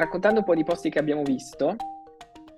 [0.00, 1.76] raccontando un po' di posti che abbiamo visto,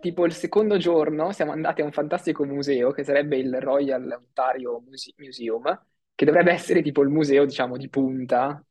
[0.00, 4.80] tipo il secondo giorno siamo andati a un fantastico museo che sarebbe il Royal Ontario
[4.80, 8.62] Muse- Museum, che dovrebbe essere tipo il museo, diciamo, di punta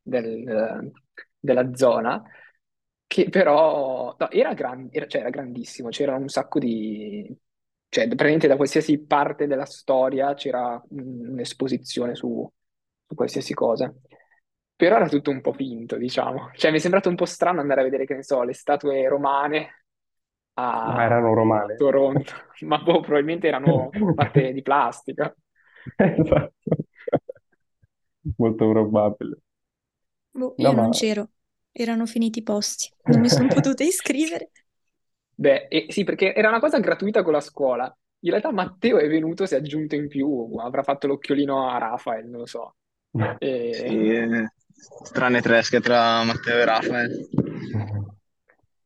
[0.00, 0.90] del-
[1.38, 2.22] della zona,
[3.06, 7.26] che però no, era, gran- era- cioè, era grandissimo, c'era un sacco di...
[7.88, 12.48] cioè praticamente da qualsiasi parte della storia c'era un- un'esposizione su,
[13.06, 13.92] su qualsiasi cosa.
[14.82, 16.50] Però era tutto un po' finto, diciamo.
[16.56, 19.06] Cioè mi è sembrato un po' strano andare a vedere, che ne so, le statue
[19.06, 19.84] romane
[20.86, 21.76] Ma a erano romane.
[21.76, 22.32] Toronto,
[22.66, 25.32] ma boh, probabilmente erano fatte di plastica.
[25.96, 26.52] Esatto.
[28.38, 29.38] Molto probabile.
[30.32, 31.30] Boh, No, io non ma c'ero,
[31.70, 34.50] erano finiti i posti, non mi sono potuta iscrivere.
[35.34, 37.96] Beh, e sì, perché era una cosa gratuita con la scuola.
[38.24, 42.26] In realtà Matteo è venuto, si è aggiunto in più, avrà fatto l'occhiolino a Rafael,
[42.26, 42.74] non lo so.
[43.38, 43.70] E...
[43.74, 44.52] Sì, eh,
[45.04, 47.28] strane tresche tra Matteo e Rafael.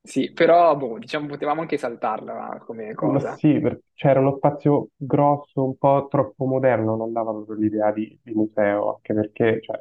[0.03, 3.39] Sì, però boh, diciamo potevamo anche saltarla come Ma cosa.
[3.39, 8.19] sì, per- c'era uno spazio grosso, un po' troppo moderno, non dava proprio l'idea di,
[8.23, 9.81] di museo, anche perché, cioè,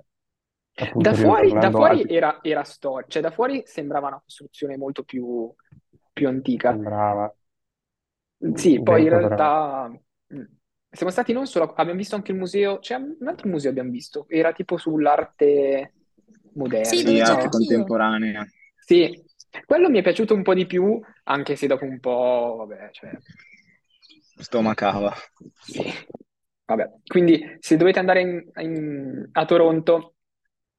[0.98, 2.10] Da fuori, da fuori al...
[2.10, 5.54] era, era storia, cioè da fuori sembrava una costruzione molto più,
[6.12, 6.80] più antica.
[6.80, 7.34] sembrava
[8.54, 9.50] Sì, poi in dentro però...
[9.50, 10.44] realtà mh,
[10.92, 14.26] siamo stati non solo, abbiamo visto anche il museo, c'è un altro museo abbiamo visto,
[14.30, 16.05] era tipo sull'arte Sì,
[16.56, 18.46] moderna, Sì, c'ero arte contemporanea.
[18.78, 19.24] Sì,
[19.66, 23.12] quello mi è piaciuto un po' di più, anche se dopo un po', vabbè, cioè,
[24.46, 25.14] Stomacava.
[25.60, 25.84] sì,
[26.66, 26.90] vabbè.
[27.06, 30.16] Quindi se dovete andare in- in- a Toronto,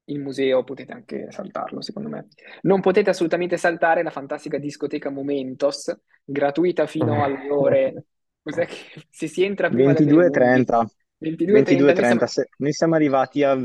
[0.05, 2.27] il museo potete anche saltarlo, secondo me.
[2.61, 8.05] Non potete assolutamente saltare la fantastica discoteca Momentos, gratuita fino alle ore...
[8.47, 8.75] Cos'è che
[9.09, 10.75] se si entra prima delle 11?
[10.77, 10.87] 22.30.
[11.17, 12.27] 22.30, noi siamo, 22.30.
[12.27, 13.55] Se- Noi siamo arrivati a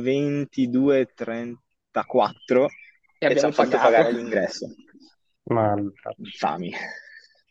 [1.93, 2.67] 22.34
[3.19, 3.79] e e ci abbiamo hanno fatto pagato.
[3.79, 4.67] pagare l'ingresso.
[5.45, 5.75] Ma
[6.19, 6.73] Infami.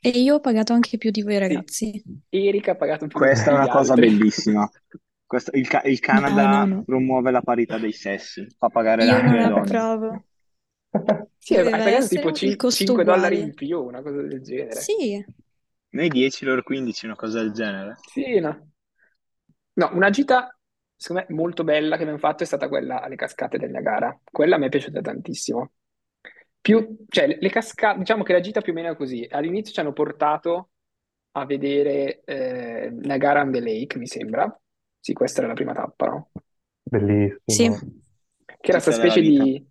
[0.01, 2.03] E io ho pagato anche più di voi Sì, ragazzi.
[2.29, 4.07] Erika ha pagato più di Questa è una cosa altri.
[4.07, 4.69] bellissima.
[5.25, 6.85] Questo- il, il No, no, Canada no.
[6.85, 9.67] promuove la parità dei sessi, fa pagare Io anche le donne.
[9.67, 10.25] approvo.
[11.37, 14.75] Sì, hai pagato tipo il costo 5 dollari in più, una cosa del genere.
[14.79, 15.25] Sì,
[15.91, 17.97] Noi 10, loro 15, una cosa del genere.
[18.05, 18.71] Sì, no.
[19.73, 20.55] No, una gita,
[21.01, 24.15] secondo me, molto bella che abbiamo fatto è stata quella alle cascate del Niagara.
[24.23, 25.71] Quella mi è piaciuta tantissimo.
[26.61, 29.25] Più, cioè, le, cascate, diciamo che la gita più o meno è così.
[29.27, 30.69] All'inizio ci hanno portato
[31.31, 34.55] a vedere eh, Niagara on the Lake, mi sembra.
[34.99, 36.29] Sì, questa era la prima tappa, no?
[36.33, 36.39] sì.
[36.83, 37.79] Bellissimo.
[38.45, 39.67] Che era questa specie di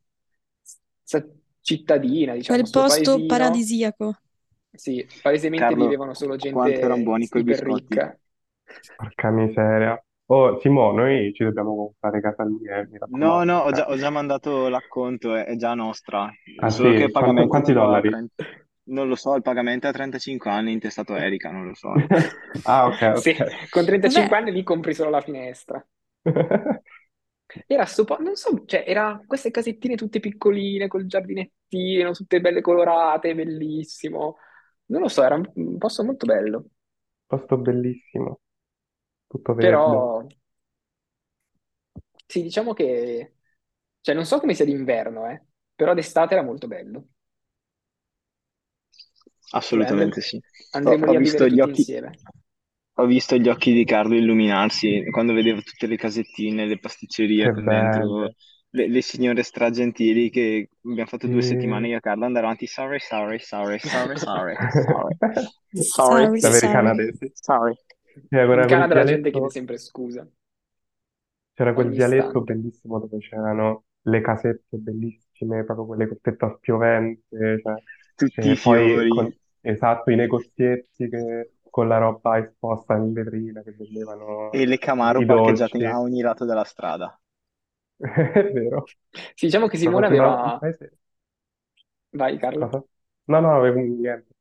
[1.01, 1.25] sta
[1.61, 3.27] cittadina, diciamo, Quel sto posto paesino.
[3.27, 4.15] paradisiaco.
[4.73, 7.87] Sì, palesemente Carlo, vivevano solo quanto erano gente buoni quei biscotti.
[7.87, 8.19] ricca.
[8.97, 10.05] Porca miseria.
[10.31, 13.45] Oh, Simo, noi ci dobbiamo comprare casa lì, eh, mi No, raccomando.
[13.45, 16.33] no, ho già, ho già mandato l'acconto, è, è già nostra.
[16.63, 18.09] ah Solo che sì, il quanto- pagamento quanti tipo a dollari?
[18.09, 18.45] 30
[18.85, 22.05] Non lo so, il pagamento è a 35 anni, intestato a Erika, non lo so.
[22.65, 23.39] Ah, ok, Sì, ok.
[23.69, 25.85] con 35 Vabbè, anni lì compri solo la finestra.
[27.67, 32.61] Era sto po- non so, cioè, era queste casettine tutte piccoline, col giardinettino, tutte belle
[32.61, 34.37] colorate, bellissimo.
[34.87, 36.65] Non lo so, era un un posto molto bello.
[37.27, 38.41] Posto bellissimo,
[39.31, 40.05] tutto verde.
[40.05, 40.27] Però,
[42.27, 43.35] sì, diciamo che,
[44.01, 47.09] cioè, non so come sia d'inverno, eh, però d'estate era molto bello.
[49.53, 50.43] Assolutamente andremo, sì.
[50.83, 52.21] Ho, andremo ho lì a visto vivere gli tutti occhi, insieme.
[52.95, 57.51] ho visto gli occhi di Carlo illuminarsi quando vedevo tutte le casettine, le pasticcerie Che
[57.51, 58.35] con dentro belle.
[58.71, 61.89] le, le signore stragentili che abbiamo fatto due settimane Sì.
[61.89, 62.67] io e Carlo andare avanti.
[62.67, 65.17] Sorry, sorry, sorry, sorry, sorry, sorry,
[65.73, 66.69] sorry, sorry, veri sorry.
[66.69, 67.33] canadesi.
[67.33, 67.75] sorry.
[68.29, 70.25] C'era In quel Canada la gente chiede vialetto, sempre scusa,
[71.55, 72.43] c'era quel ogni vialetto istante.
[72.43, 77.83] bellissimo dove c'erano le casette bellissime, proprio quelle col tetto a spiovente, cioè,
[78.15, 79.09] Tutti e i poi fiori.
[79.09, 84.79] con, esatto, i negozietti che, con la roba esposta in vetrina che vendevano E le
[84.79, 85.87] Camaro i parcheggiate dolci.
[85.87, 87.21] a ogni lato della strada.
[87.99, 88.85] È vero.
[89.35, 90.59] Sì, diciamo che Simone Proprio sembra un aveva...
[90.59, 90.99] paese.
[92.13, 92.71] Vai, Carlo.
[92.71, 92.85] Cosa?
[93.27, 94.35] No, no, avevo niente.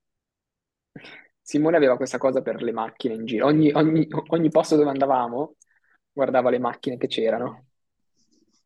[1.49, 3.47] Simone aveva questa cosa per le macchine in giro.
[3.47, 5.55] Ogni, ogni- ogni posto dove andavamo
[6.11, 7.65] guardava le macchine che c'erano.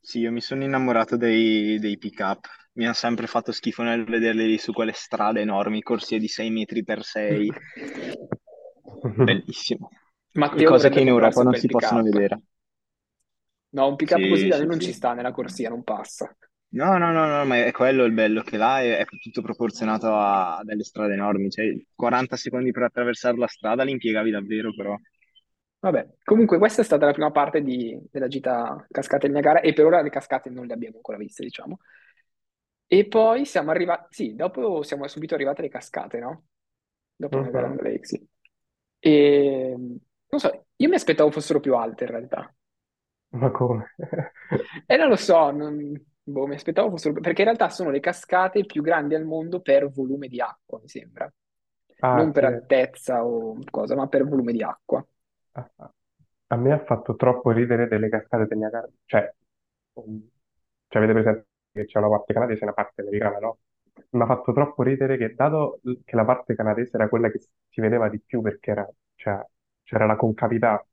[0.01, 2.47] Sì, io mi sono innamorato dei, dei pick-up.
[2.74, 6.50] Mi ha sempre fatto schifo nel vederli lì su quelle strade enormi, corsie di 6
[6.50, 7.56] metri per 6.
[9.18, 9.89] Bellissimo.
[10.33, 12.03] Matteo Cose che in Europa non si possono pick-up.
[12.03, 12.41] vedere.
[13.71, 14.94] No, un pick-up così Sì, da sì, noi non ci sì.
[14.94, 16.33] sta nella corsia, non passa.
[16.80, 20.08] No, no, no, no, ma è quello il bello, che là è, è tutto proporzionato
[20.16, 21.50] a, a delle strade enormi.
[21.52, 24.98] Cioè, 40 secondi per attraversare la strada li impiegavi davvero, però.
[25.80, 29.74] Vabbè, comunque questa è stata la prima parte di- della gita Cascate del Niagara e
[29.74, 31.78] per ora le cascate non le abbiamo ancora viste, diciamo.
[32.88, 36.46] E poi siamo arrivati, sì, dopo siamo subito arrivate le cascate, no?
[37.16, 37.78] Dopo Niagara on Mhm.
[37.78, 38.28] the Lake, sì.
[39.00, 42.54] E non so, io mi aspettavo fossero più alte in realtà.
[43.31, 43.86] Ma come?
[44.88, 45.94] E non lo so, non-
[46.24, 49.90] boh, mi aspettavo fossero perché in realtà sono le cascate più grandi al mondo per
[49.90, 51.31] volume di acqua, mi sembra.
[52.12, 52.46] Non Ah, per sì.
[52.46, 55.06] altezza o cosa, ma per volume di acqua.
[55.56, 55.92] A
[56.48, 58.88] a me ha fatto troppo ridere delle cascate del Niagara.
[59.06, 59.34] Cioè,
[59.94, 60.30] um,
[60.88, 63.58] cioè, avete presente che c'è una parte canadese e una parte americana, no?
[64.12, 67.81] Mi ha fatto troppo ridere che, dato che la parte canadese era quella che si
[67.81, 69.40] vedeva di più perché era, cioè,
[69.84, 70.86] c'era la concavità,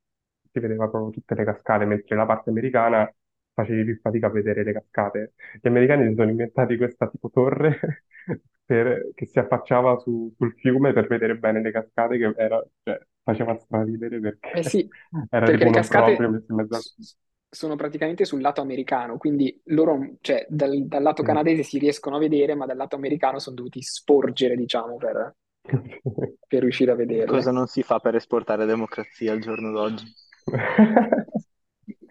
[0.51, 3.11] si vedeva proprio tutte le cascate, mentre la parte americana
[3.61, 5.33] facevi più fatica a vedere le cascate.
[5.61, 8.05] Gli americani si sono inventati questa tipo torre
[8.65, 12.99] per- che si affacciava su- sul fiume per vedere bene le cascate, che era, cioè,
[13.23, 14.91] faceva straridere perché Eh sì,
[15.29, 16.85] era perché tipo le cascate messo in mezzo al...
[16.99, 17.15] s-
[17.49, 21.23] sono praticamente sul lato americano, quindi loro, cioè, dal, dal lato Mm.
[21.23, 25.35] canadese si riescono a vedere, ma dal lato americano sono dovuti sporgere, diciamo, per,
[26.47, 27.51] per riuscire a Cosa vederle.
[27.51, 30.13] non si fa per esportare democrazia al giorno d'oggi?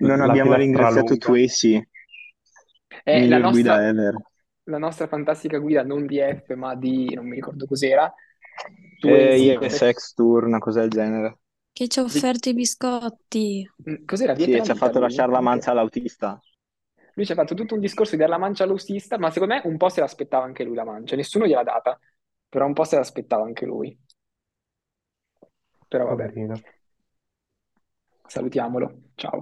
[0.01, 1.17] Non abbiamo ringraziato.
[1.17, 1.83] Tracy,
[3.03, 4.15] È la nostra, ever.
[4.65, 8.13] la nostra fantastica guida non di F, ma di, non mi ricordo cos'era,
[9.01, 11.39] E Twazy, ISX Tour, una cosa del genere.
[11.73, 13.69] Che ci ha offerto i biscotti.
[13.89, 14.35] Mm, cos'era?
[14.37, 15.09] Sì, e ci ha fatto lui?
[15.09, 16.39] lasciare la mancia all'autista.
[17.15, 19.63] Lui ci ha fatto tutto un discorso di dare la mancia all'autista, ma secondo me
[19.65, 21.17] un po' se l'aspettava anche lui la mancia.
[21.17, 21.99] Nessuno gliel'ha data,
[22.49, 23.97] però un po' se l'aspettava anche lui.
[25.89, 26.33] Però vabbè,
[28.27, 29.11] salutiamolo.
[29.15, 29.41] Ciao.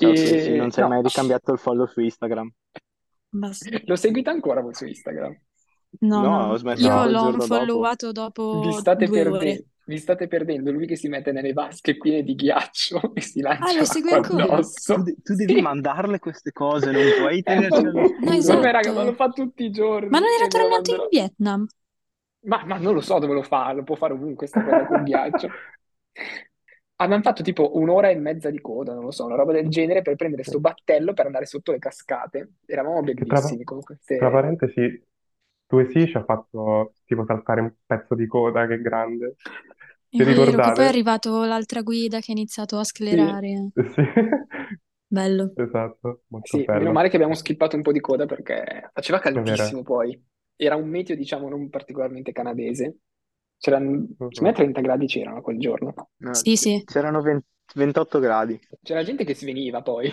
[0.00, 2.50] Ciao Tracy, non sei mai no, ricambiato il follow su Instagram?
[3.28, 3.68] Basta.
[3.84, 5.36] lo seguite ancora voi su Instagram?
[6.00, 6.52] No, No, no.
[6.52, 7.46] ho smesso Io l'ho giorno
[8.12, 8.60] dopo.
[8.60, 9.30] Vi dopo state, due ore.
[9.30, 13.40] perde- vi state perdendo lui che si mette nelle vasche piene di ghiaccio e si
[13.40, 14.58] Ah, lancia lo segui ancora?
[14.60, 15.60] Tu, de- tu devi Sì.
[15.60, 17.82] mandarle queste cose, non puoi tenerci.
[17.82, 19.14] No, Vabbè, raga, ma lo esatto.
[19.16, 21.06] fa tutti i giorni Ma non era tornato in.
[21.10, 21.66] Vietnam?
[22.42, 25.02] Ma, ma non lo so dove lo fa, lo può fare ovunque sta cosa col
[25.02, 25.48] ghiaccio.
[27.00, 30.02] Abbiamo fatto tipo un'ora e mezza di coda, non lo so, una roba del genere
[30.02, 32.56] per prendere sto battello per andare sotto le cascate.
[32.66, 33.80] Eravamo tra, bellissimi con
[34.16, 34.30] tra queste...
[34.30, 35.06] parentesi,
[35.66, 39.36] due sì ci ha fatto tipo saltare un pezzo di coda che è grande.
[40.08, 43.70] È Vi vero, che poi è arrivato l'altra guida che ha iniziato a Sì, sclerare.
[43.74, 44.02] Sì,
[45.08, 45.56] Bello.
[45.56, 46.92] esatto, molto sì, meno bello.
[46.92, 49.66] male che abbiamo skippato un po' di coda perché faceva È vero.
[49.66, 50.22] caldissimo poi.
[50.56, 52.98] Era un meteo, diciamo, non particolarmente canadese.
[53.60, 54.54] C'erano, secondo me Mhm.
[54.54, 55.94] 30 gradi c'erano quel giorno.
[56.18, 56.82] No, Sì, c- sì.
[56.84, 58.58] c'erano 20 28 gradi.
[58.82, 60.10] C'era gente che sveniva poi.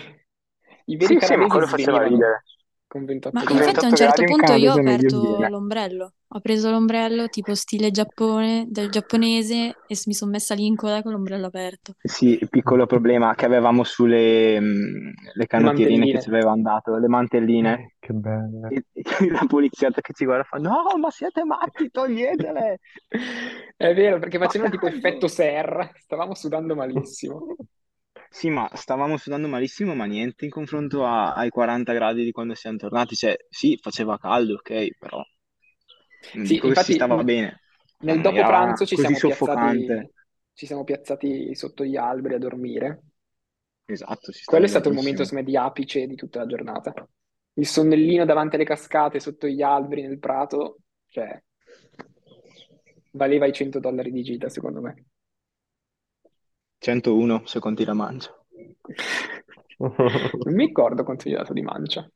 [0.86, 2.44] I veri Sì, sì, ma quello faceva ridere.
[2.86, 3.84] con Ma 28 Con infatti gradi.
[3.84, 6.14] a un 28 certo punto io ho aperto l'ombrello.
[6.28, 11.02] Ho preso l'ombrello tipo stile Giappone, del giapponese, e mi sono messa lì in coda
[11.02, 11.96] con l'ombrello aperto.
[12.00, 17.08] Sì, piccolo problema che avevamo sulle mh, le Le canottierine che ci avevano dato, le
[17.08, 18.68] mantelline, Eh, che belle.
[18.68, 22.78] e, e la polizietta che ci guarda fa: No, ma siete matti, toglietele!
[23.76, 27.46] È vero, perché facevano tipo effetto serra, stavamo sudando malissimo.
[28.30, 32.54] Sì, ma stavamo sudando malissimo, ma niente in confronto a- ai 40 gradi di quando
[32.54, 33.14] siamo tornati.
[33.16, 35.22] Cioè, sì, faceva caldo, ok, però
[36.20, 37.60] Sì, dico che si infatti stava bene,
[38.00, 40.10] nel dopo pranzo ci così siamo piazzati,
[40.52, 43.02] ci siamo piazzati sotto gli alberi a dormire.
[43.86, 46.92] Esatto, Quello è stato il momento, me, di apice di tutta la giornata.
[47.54, 51.42] Il sonnellino davanti alle cascate, sotto gli alberi, nel prato, cioè,
[53.12, 55.04] valeva i 100 dollari di gita, secondo me.
[56.78, 58.32] 101 se conti la mancia.
[59.78, 62.08] Non mi ricordo quanto gli ho dato di mancia.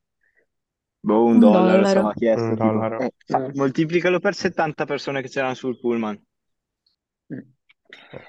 [1.04, 2.00] Boh, un Un dollaro dollaro.
[2.00, 2.64] aveva chiesto, Un tipo.
[2.64, 2.98] dollaro.
[2.98, 3.50] Eh, fa- Eh.
[3.54, 6.20] moltiplicalo per 70 persone che c'erano sul pullman.
[7.34, 7.40] Mm.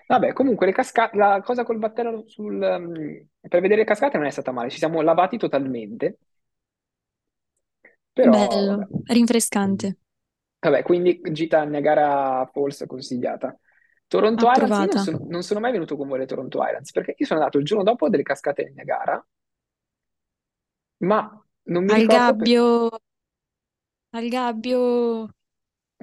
[0.07, 4.25] Vabbè, comunque le cascate, la cosa col battello sul, um, per vedere le cascate non
[4.27, 6.17] è stata male, ci siamo lavati totalmente,
[8.11, 8.87] però Bello, vabbè.
[9.13, 9.97] rinfrescante.
[10.59, 13.57] Vabbè, quindi gita a Niagara Falls consigliata.
[14.07, 14.99] Toronto Islands, io non, Approvata.
[14.99, 17.65] son- non sono mai venuto con voi alle Toronto Islands, perché io sono andato il
[17.65, 19.23] giorno dopo delle cascate di Niagara,
[20.99, 22.89] ma non mi Al ricordo per- gabbio,
[24.13, 25.27] al gabbio.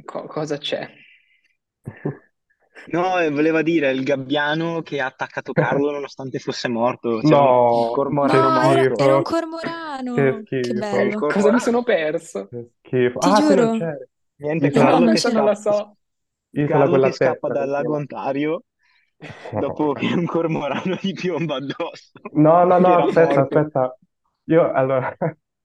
[0.04, 0.90] co- cosa c'è.
[2.92, 7.20] No, eh, voleva dire il gabbiano che ha attaccato Carlo nonostante fosse morto.
[7.22, 9.32] C'era un No, cormorano No, che era, era un schifo.
[10.10, 10.42] Che cormorano.
[10.42, 10.66] Che.
[10.66, 11.24] È il bello.
[11.26, 11.60] Cosa mi cormorano.
[11.60, 12.50] sono perso?
[12.50, 13.20] Che schifo.
[13.20, 13.70] Ti Ah, non giuro.
[13.70, 14.06] c'eri.
[14.36, 15.96] Niente, Isola, Carlo non che Questa non la so.
[16.52, 17.96] isola Carlo quella che scappa testa, dal come si lago chiama?
[17.96, 18.64] Ontario
[19.50, 22.20] dopo che un cormorano gli piomba addosso.
[22.32, 23.42] No, no, no, Era aspetta, morto.
[23.42, 23.96] aspetta.
[24.44, 25.16] Io allora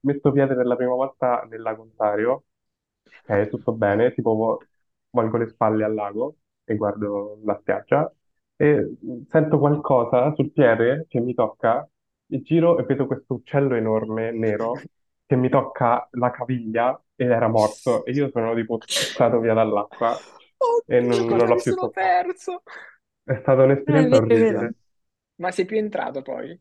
[0.05, 2.45] metto piede per la prima volta nel lago Ontario,
[3.03, 4.67] ok, tutto bene, tipo vo-
[5.11, 8.11] volgo le spalle al lago e guardo la spiaggia
[8.55, 8.97] e
[9.29, 11.87] sento qualcosa sul piede che mi tocca,
[12.27, 14.87] e giro e vedo questo uccello enorme, nero,
[15.25, 20.23] che mi tocca la caviglia ed era morto e io sono tipo spazzato via dall'acqua
[20.85, 21.89] e Oddio, non, cosa non l'ho mi più sono toccato.
[21.89, 22.63] perso?
[23.23, 24.69] È stata Ah, è un'esperienza vero, è vero.
[24.69, 24.75] orribile.
[25.37, 26.59] Ma sei più entrato poi?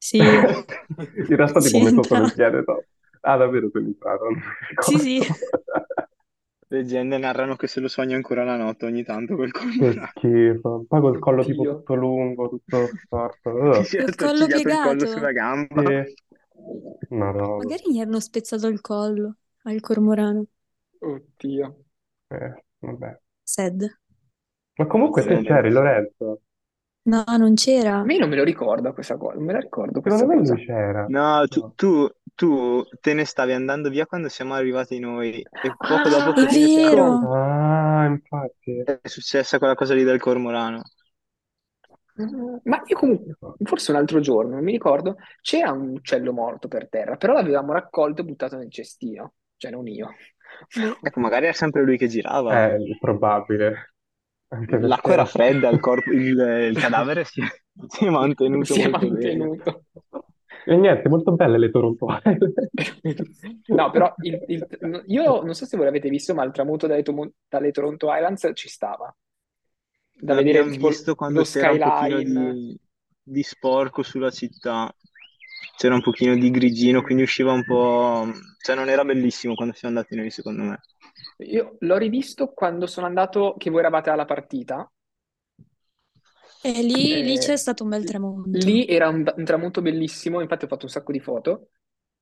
[0.00, 0.18] Sì,
[1.28, 2.84] In realtà tipo ho messo solo il piede sopra.
[3.22, 4.24] Ah, davvero sono entrato,
[4.78, 5.20] Sì, sì.
[6.68, 10.12] Leggende narrano che se lo sogna ancora la notte ogni tanto quel Che cormorano.
[10.16, 10.84] schifo.
[10.88, 11.72] Poi col collo tipo Oddio.
[11.76, 13.50] tutto lungo, tutto storto.
[13.68, 13.84] Che Ugh.
[13.84, 15.06] si è Col collo attorcigliato il collo piegato.
[15.06, 15.82] sulla gamba.
[15.82, 16.14] Sì.
[17.10, 17.64] Madonna.
[17.64, 20.46] Magari gli hanno spezzato il collo al cormorano.
[21.00, 21.84] Oddio.
[22.28, 23.20] Eh, vabbè.
[23.44, 23.80] Sad.
[24.78, 26.40] Ma comunque te c'eri, Lorenzo.
[27.04, 27.98] No, non c'era.
[27.98, 30.56] A me non me lo ricordo questa cosa, non me la ricordo questa Secondo me
[30.56, 30.62] cosa.
[30.64, 31.10] c'era.
[31.16, 36.08] No, tu, tu, tu te ne stavi andando via quando siamo arrivati noi e poco
[36.08, 37.04] Ah, dopo che È te ne sei vero.
[37.04, 38.84] andato Ah, infatti.
[38.84, 40.82] è successa quella cosa lì del cormorano.
[42.64, 46.88] Ma io comunque, forse un altro giorno, non mi ricordo, c'era un uccello morto per
[46.88, 50.10] terra, però l'avevamo raccolto e buttato nel cestino, cioè non io.
[51.02, 52.64] Ecco, magari era sempre lui che girava.
[52.66, 53.89] È probabile.
[54.52, 56.38] Anche L'acqua era fredda, il, corpo, il,
[56.70, 57.46] il cadavere si è,
[57.88, 59.08] si è mantenuto Si è molto bene.
[59.08, 59.84] mantenuto.
[60.64, 62.54] E niente, molto belle le Toronto Island.
[63.70, 67.02] No, però il- il- io non so se voi l'avete visto, ma il tramonto dalle,
[67.02, 69.14] Tomo- dalle Toronto Islands ci stava.
[70.22, 72.52] Da vedere tipo visto quando lo c'era un pochino skyline.
[72.52, 72.78] di,
[73.22, 74.94] di sporco sulla città,
[75.76, 78.30] c'era un pochino di grigino, quindi usciva un po'...
[78.62, 80.80] cioè non era bellissimo quando siamo andati noi, secondo me.
[81.44, 84.90] Io l'ho rivisto quando sono andato, che voi eravate alla partita.
[86.62, 88.58] E lì, lì Eh, c'è stato un bel tramonto.
[88.58, 91.70] Lì era un, un tramonto bellissimo, infatti ho fatto un sacco di foto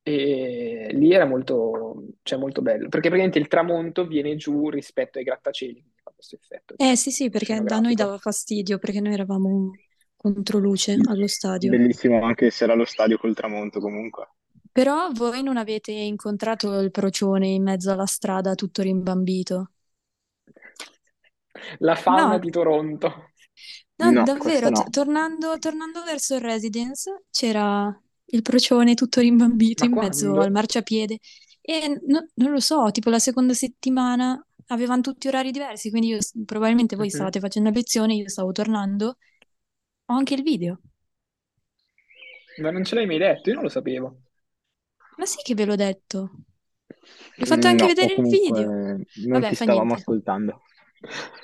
[0.01, 5.23] e lì era molto, cioè molto bello, perché praticamente il tramonto viene giù rispetto ai
[5.23, 9.71] grattacieli, fa questo effetto Eh sì, sì, perché da noi dava fastidio, perché noi eravamo
[10.15, 11.71] contro luce allo stadio.
[11.71, 14.27] Bellissimo anche se era lo stadio col tramonto comunque.
[14.71, 19.71] Però voi non avete incontrato il procione in mezzo alla strada tutto rimbambito.
[21.79, 22.39] La fauna No.
[22.39, 23.31] di Toronto.
[23.97, 24.89] No, No, davvero, questo no.
[24.89, 27.93] tornando, tornando verso il residence c'era
[28.31, 30.39] il procione tutto rimbambito Ma in mezzo quando?
[30.39, 31.19] al marciapiede
[31.61, 36.19] e no- non lo so, tipo la seconda settimana avevano tutti orari diversi, quindi io,
[36.45, 37.11] probabilmente voi Mhm.
[37.11, 39.17] stavate facendo lezione, io stavo tornando,
[40.05, 40.79] ho anche il video.
[42.61, 44.21] Ma non ce l'hai mai detto, io non lo sapevo.
[45.19, 46.31] Ma sì che ve l'ho detto.
[47.35, 48.71] Vi ho fatto anche No, vedere il video.
[49.27, 49.93] non Vabbè, ti stavamo niente.
[49.93, 50.61] ascoltando.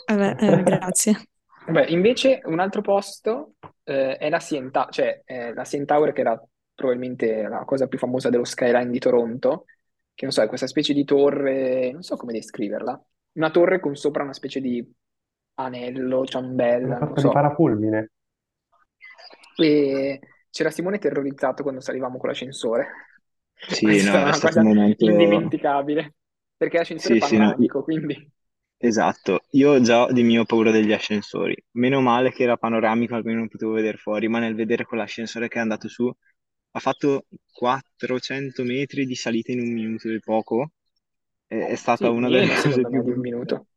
[0.08, 1.28] Vabbè, eh, grazie.
[1.68, 6.22] Vabbè, invece un altro posto eh, è la CN cioè eh, la CN Tower che
[6.22, 6.40] era
[6.76, 9.66] probabilmente la cosa più famosa dello skyline di Toronto,
[10.14, 13.02] che non so, è questa specie di torre, non so come descriverla,
[13.34, 14.86] una torre con sopra una specie di
[15.56, 17.30] anello, ciambella, non so.
[17.32, 18.12] parafulmine.
[19.58, 22.88] E c'era Simone terrorizzato quando salivamo con l'ascensore.
[23.68, 25.06] Sì, Questa no, è stato un momento...
[25.06, 26.16] indimenticabile,
[26.58, 28.32] perché l'ascensore Sì, è sì, no, panoramico, quindi...
[28.78, 29.46] esatto.
[29.52, 31.56] Io già di mio ho paura degli ascensori.
[31.72, 35.58] Meno male che era panoramico, almeno non potevo vedere fuori, ma nel vedere quell'ascensore che
[35.60, 36.08] è andato su,
[36.72, 40.72] ha fatto 400 metri di salita in un minuto e poco.
[41.48, 43.22] È, è stata Sì, una delle cose secondo più me di un brutte.
[43.22, 43.68] minuto.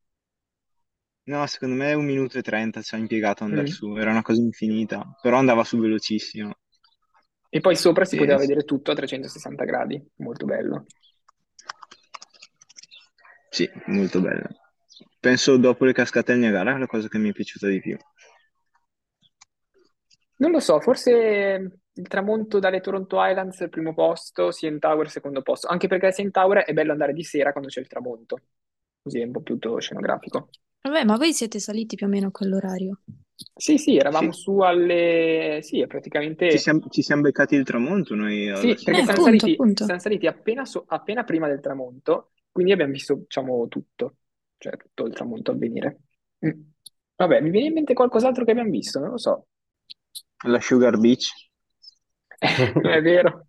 [1.29, 3.69] No, secondo me un minuto e trenta ci ha impiegato ad andare Mm.
[3.69, 6.55] su, era una cosa infinita, però andava su velocissimo.
[7.51, 10.85] E poi sopra si poteva vedere tutto a 360 gradi, molto bello.
[13.49, 14.49] sì, molto bello.
[15.19, 17.97] Penso dopo le cascate del Niagara è la cosa che mi è piaciuta di più.
[20.37, 25.43] Non lo so, forse il tramonto dalle Toronto Islands al primo posto, CN Tower secondo
[25.43, 28.39] posto, anche perché a CN Tower è bello andare di sera quando c'è il tramonto,
[29.03, 30.51] così è un po' più tutto scenografico.
[30.83, 33.01] Vabbè, ma voi siete saliti più o meno a quell'orario.
[33.57, 35.61] Sì, sì, eravamo Sì, su alle...
[35.63, 35.87] sì,
[36.47, 36.59] ci praticamente...
[36.59, 39.85] siamo, ci siamo beccati il tramonto noi alla Sì, perché Eh, siamo appunto, saliti, appunto.
[39.85, 44.17] siamo saliti appena, so- appena prima del tramonto, quindi abbiamo visto, diciamo, tutto,
[44.59, 46.01] cioè tutto il tramonto avvenire.
[46.45, 46.61] Mm.
[47.17, 49.47] Vabbè, mi viene in mente qualcos'altro che abbiamo visto, non lo so.
[50.53, 51.31] La Sugar Beach,
[52.81, 53.47] È vero.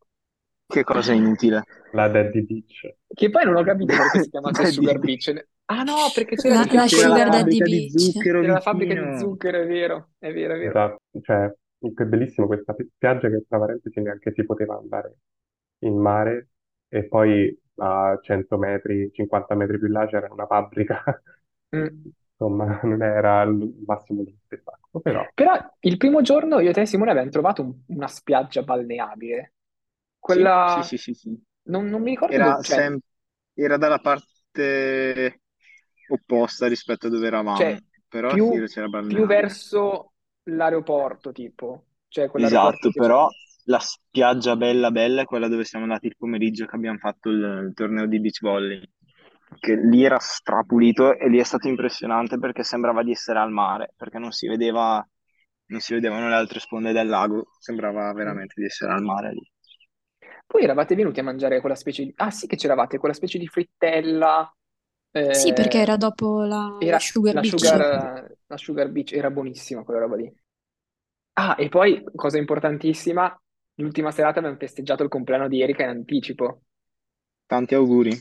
[0.68, 1.64] che cosa inutile.
[1.92, 2.96] La Daddy Beach.
[3.14, 5.34] Che poi non ho capito perché si Daddy Sugar Beach.
[5.72, 7.30] Ah no, perché c'era La, la Sugar.
[7.30, 10.82] Daddy fabbrica di zucchero C'era la fabbrica di zucchero, è vero, è vero, è vero.
[10.82, 11.54] Esatto, cioè,
[11.94, 15.18] che bellissimo questa pi- spiaggia che tra parentesi neanche si poteva andare
[15.80, 16.50] in mare
[16.90, 21.04] e poi a 100 metri, 50 metri più là c'era una fabbrica.
[21.74, 22.12] Mm.
[22.40, 26.86] Insomma, non era il massimo dello spettacolo, però Però il primo giorno io e te,
[26.86, 29.54] Simone, abbiamo trovato un- una spiaggia balneabile.
[30.24, 30.64] Sì, Quella...
[30.64, 31.44] sì, sì, sì, sì.
[31.64, 32.64] Non, non mi ricordo Era, dove...
[32.64, 33.00] Cioè, sem-
[33.54, 35.42] era dalla parte
[36.10, 38.52] opposta rispetto a dove eravamo, cioè però più,
[39.08, 40.14] più verso
[40.44, 41.86] l'aeroporto, tipo.
[42.08, 43.28] Cioè Esatto, però
[43.66, 47.68] la spiaggia bella bella è quella dove siamo andati il pomeriggio che abbiamo fatto il,
[47.68, 48.82] il torneo di beach volley,
[49.60, 53.94] che lì era strapulito e lì è stato impressionante perché sembrava di essere al mare,
[53.96, 55.08] perché non si vedeva,
[55.68, 59.52] non si vedevano le altre sponde del lago, sembrava veramente di essere al mare lì.
[60.48, 62.14] Poi eravate venuti a mangiare quella specie di...
[62.18, 64.52] Ah sì che c'eravate, quella specie di frittella.
[65.30, 67.52] Sì, perché eh, era dopo la, la era Sugar la Beach.
[67.52, 70.34] Sugar, la Sugar Beach, era buonissima quella roba lì.
[71.34, 73.36] Ah, e poi, cosa importantissima,
[73.76, 76.64] l'ultima serata abbiamo festeggiato il compleanno di Erika in anticipo.
[77.48, 78.12] Tanti auguri.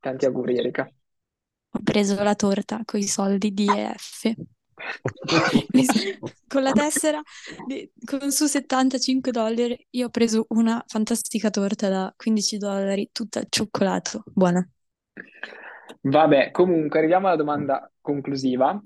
[0.00, 0.90] Tanti auguri, Erika.
[1.70, 4.34] Ho preso la torta con i soldi di EF.
[6.46, 7.22] Con la tessera
[7.62, 13.40] di- con su 75 dollari io ho preso una fantastica torta da 15 dollari, tutta
[13.40, 14.66] al cioccolato, buona.
[16.00, 18.80] Vabbè, comunque, arriviamo alla domanda conclusiva.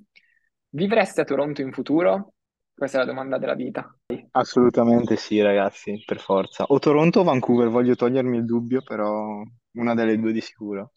[0.71, 2.35] Vivreste a Toronto in futuro?
[2.75, 3.95] Questa è la domanda della vita.
[4.33, 6.64] Assolutamente sì, ragazzi, per forza.
[6.64, 9.42] O Toronto o Vancouver, voglio togliermi il dubbio, però
[9.76, 10.92] una delle due di sicuro.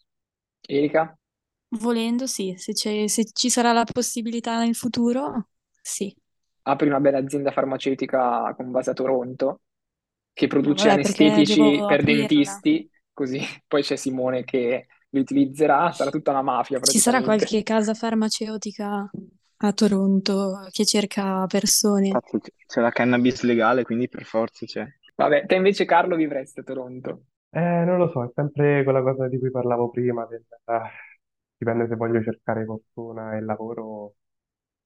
[0.68, 1.18] Erika?
[1.80, 5.48] Volendo, sì, se c'è- se ci sarà la possibilità nel futuro,
[5.80, 6.12] sì.
[6.62, 9.60] Apri una bella azienda farmaceutica con base a Toronto
[10.32, 12.62] che produce Vabbè, perché anestetici devo per aprirla.
[12.82, 17.62] dentisti, così poi c'è Simone che li utilizzerà, sarà tutta una mafia Ci sarà qualche
[17.62, 19.10] casa farmaceutica
[19.58, 22.10] a Toronto che cerca persone.
[22.66, 24.86] C'è la cannabis legale, quindi per forza c'è.
[25.16, 27.22] Vabbè, te invece Carlo vivresti a Toronto.
[27.50, 30.90] Eh, non lo so, è sempre quella cosa di cui parlavo prima, del- ah,
[31.56, 34.14] dipende se voglio cercare fortuna e lavoro,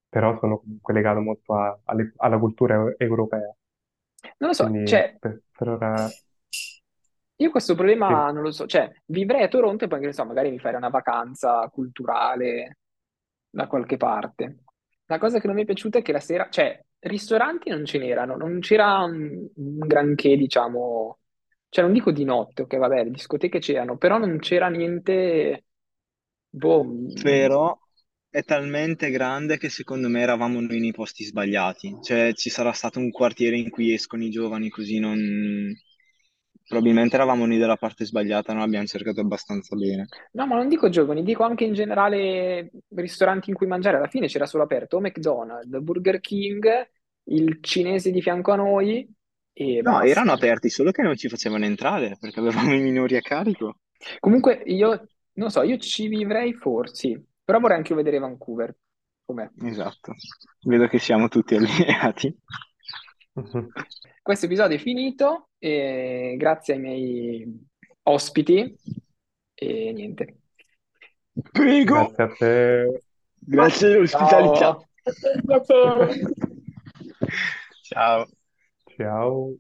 [0.08, 3.52] però sono comunque legato molto a- alle- alla cultura eu- europea,
[4.38, 6.08] Non lo so, quindi cioè, per, per ora
[7.40, 7.78] io questo sì.
[7.78, 10.58] problema non lo so, cioè, vivrei a Toronto e poi, che ne so, magari mi
[10.58, 12.78] farei una vacanza culturale
[13.48, 14.58] da qualche parte.
[15.06, 17.98] La cosa che non mi è piaciuta è che la sera, cioè, ristoranti non ce
[17.98, 21.18] n'erano, non c'era un, un granché, diciamo,
[21.70, 25.64] cioè non dico di notte, ok, vabbè, le discoteche c'erano, però non c'era niente,
[26.48, 27.76] boh, mm, Però
[28.28, 31.96] è talmente grande che secondo me eravamo noi nei posti sbagliati.
[32.02, 35.18] Cioè, ci sarà stato un quartiere in cui escono i giovani, così non...
[36.70, 40.06] Probabilmente eravamo noi dalla parte sbagliata, non abbiamo cercato abbastanza bene.
[40.32, 43.96] No, ma non dico giovani, dico anche in generale ristoranti in cui mangiare.
[43.96, 46.66] Alla fine c'era solo aperto McDonald's, Burger King,
[47.24, 49.08] il cinese di fianco a noi
[49.52, 50.32] e No, erano basta.
[50.32, 53.80] aperti, solo che non ci facevano entrare perché avevamo i minori a carico.
[54.18, 58.74] Comunque io, non so, io ci vivrei forse, però vorrei anche vedere Vancouver.
[59.24, 59.50] Com'è?
[59.62, 60.14] Esatto.
[60.66, 62.36] Vedo che siamo tutti allineati.
[64.22, 67.68] Questo episodio è finito, e grazie ai miei
[68.04, 68.76] ospiti
[69.54, 70.38] e niente.
[71.52, 72.12] Prego!
[72.12, 73.02] Grazie a te.
[73.38, 74.78] Grazie dell'ospitalità.
[75.52, 76.08] Ciao.
[77.82, 78.28] Ciao.
[78.96, 79.56] Ciao.